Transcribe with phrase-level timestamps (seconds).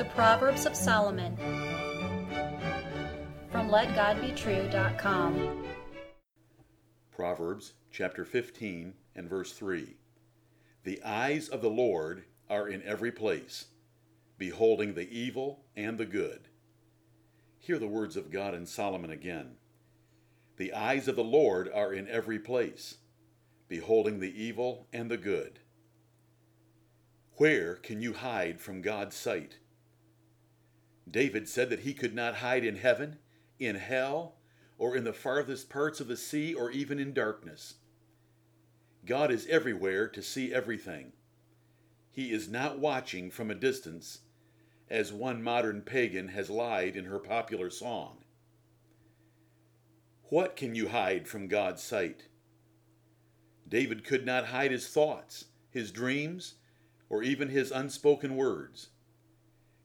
[0.00, 1.36] The Proverbs of Solomon
[3.52, 5.66] from LetGodBetrue.com.
[7.14, 9.96] Proverbs chapter 15 and verse 3.
[10.84, 13.66] The eyes of the Lord are in every place,
[14.38, 16.48] beholding the evil and the good.
[17.58, 19.56] Hear the words of God in Solomon again.
[20.56, 22.96] The eyes of the Lord are in every place,
[23.68, 25.58] beholding the evil and the good.
[27.32, 29.58] Where can you hide from God's sight?
[31.10, 33.18] David said that he could not hide in heaven,
[33.58, 34.36] in hell,
[34.78, 37.74] or in the farthest parts of the sea, or even in darkness.
[39.04, 41.12] God is everywhere to see everything.
[42.10, 44.20] He is not watching from a distance,
[44.88, 48.18] as one modern pagan has lied in her popular song.
[50.24, 52.26] What can you hide from God's sight?
[53.68, 56.54] David could not hide his thoughts, his dreams,
[57.08, 58.90] or even his unspoken words.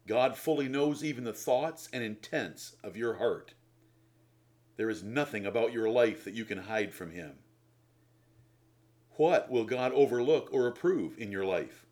[0.07, 3.53] God fully knows even the thoughts and intents of your heart.
[4.77, 7.39] There is nothing about your life that you can hide from Him.
[9.11, 11.85] What will God overlook or approve in your life?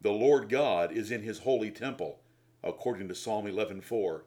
[0.00, 2.20] The Lord God is in His holy temple,
[2.64, 4.22] according to Psalm 11:4.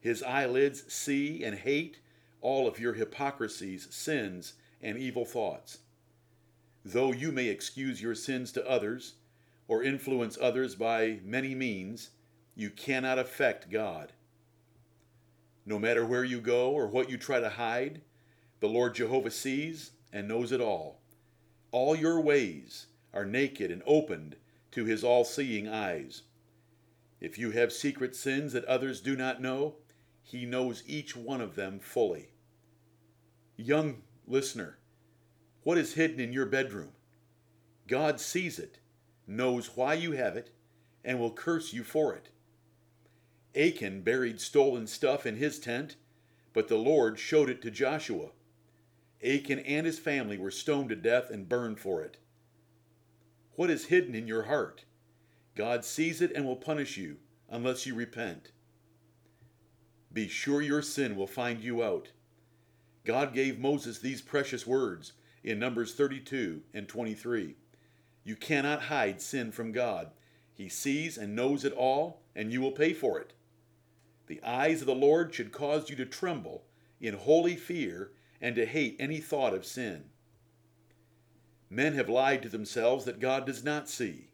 [0.00, 2.00] His eyelids see and hate
[2.40, 5.78] all of your hypocrisies, sins, and evil thoughts.
[6.84, 9.14] Though you may excuse your sins to others,
[9.68, 12.10] or influence others by many means,
[12.54, 14.12] you cannot affect God.
[15.66, 18.02] No matter where you go or what you try to hide,
[18.60, 21.00] the Lord Jehovah sees and knows it all.
[21.72, 24.36] All your ways are naked and opened
[24.72, 26.22] to his all seeing eyes.
[27.20, 29.76] If you have secret sins that others do not know,
[30.22, 32.28] he knows each one of them fully.
[33.56, 34.78] Young listener,
[35.62, 36.92] what is hidden in your bedroom?
[37.86, 38.78] God sees it
[39.26, 40.50] knows why you have it,
[41.04, 42.28] and will curse you for it.
[43.56, 45.96] Achan buried stolen stuff in his tent,
[46.52, 48.30] but the Lord showed it to Joshua.
[49.24, 52.18] Achan and his family were stoned to death and burned for it.
[53.56, 54.84] What is hidden in your heart?
[55.54, 58.50] God sees it and will punish you unless you repent.
[60.12, 62.10] Be sure your sin will find you out.
[63.04, 65.12] God gave Moses these precious words
[65.42, 67.56] in Numbers 32 and 23.
[68.24, 70.10] You cannot hide sin from God.
[70.54, 73.34] He sees and knows it all, and you will pay for it.
[74.26, 76.64] The eyes of the Lord should cause you to tremble
[77.00, 80.04] in holy fear and to hate any thought of sin.
[81.68, 84.30] Men have lied to themselves that God does not see.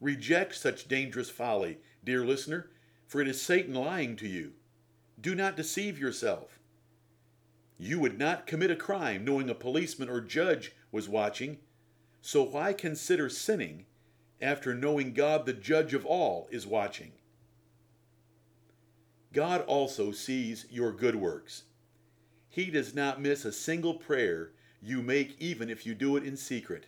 [0.00, 2.70] Reject such dangerous folly, dear listener,
[3.06, 4.52] for it is Satan lying to you.
[5.20, 6.58] Do not deceive yourself.
[7.78, 11.58] You would not commit a crime knowing a policeman or judge was watching
[12.24, 13.84] so why consider sinning
[14.40, 17.12] after knowing God, the judge of all, is watching?
[19.32, 21.64] God also sees your good works.
[22.48, 26.36] He does not miss a single prayer you make, even if you do it in
[26.36, 26.86] secret.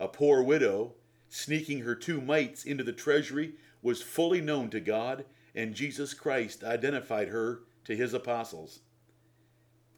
[0.00, 0.94] A poor widow,
[1.28, 6.64] sneaking her two mites into the treasury, was fully known to God, and Jesus Christ
[6.64, 8.80] identified her to his apostles.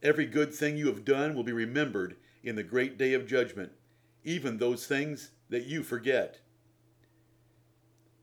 [0.03, 3.73] Every good thing you have done will be remembered in the great day of judgment
[4.25, 6.41] even those things that you forget.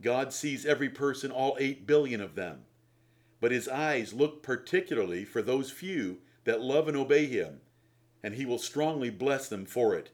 [0.02, 2.66] God sees every person, all 8 billion of them,
[3.40, 7.62] but his eyes look particularly for those few that love and obey him,
[8.22, 10.12] and he will strongly bless them for it.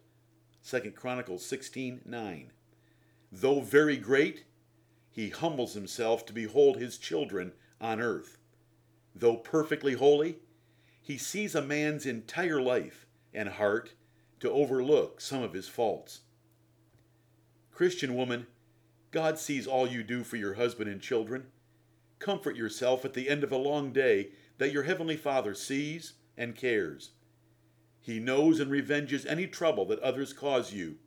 [0.63, 2.51] 2 Chronicles 16:9.
[3.31, 4.45] Though very great,
[5.09, 8.37] he humbles himself to behold his children on earth.
[9.13, 10.39] Though perfectly holy,
[11.01, 13.93] he sees a man's entire life and heart
[14.41, 16.21] to overlook some of his faults.
[17.71, 18.47] Christian woman,
[19.11, 21.47] God sees all you do for your husband and children.
[22.19, 26.55] Comfort yourself at the end of a long day that your Heavenly Father sees and
[26.55, 27.11] cares.
[27.99, 30.97] He knows and revenges any trouble that others cause you,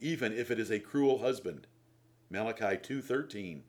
[0.00, 1.66] even if it is a cruel husband.
[2.30, 3.62] Malachi 2:13.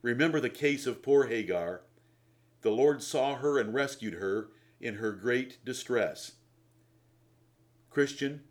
[0.00, 1.82] Remember the case of poor Hagar.
[2.62, 4.50] The Lord saw her and rescued her
[4.80, 6.32] in her great distress.
[7.96, 8.42] Christian,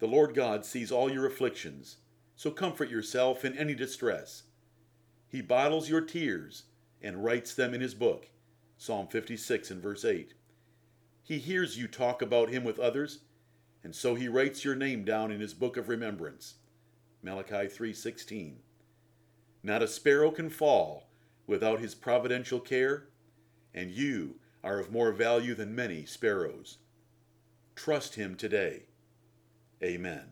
[0.00, 1.98] the Lord God sees all your afflictions,
[2.34, 4.42] so comfort yourself in any distress.
[5.28, 6.64] He bottles your tears
[7.00, 8.30] and writes them in his book.
[8.76, 10.34] Psalm 56 and verse 8.
[11.22, 13.20] He hears you talk about him with others,
[13.84, 16.54] and so he writes your name down in his book of remembrance.
[17.22, 18.56] Malachi 3:16.
[19.62, 21.10] Not a sparrow can fall
[21.46, 23.06] without his providential care,
[23.72, 26.78] and you are of more value than many sparrows.
[27.76, 28.84] Trust Him today.
[29.82, 30.30] Amen.